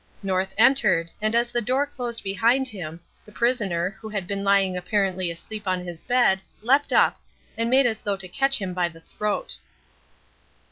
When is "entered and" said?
0.57-1.35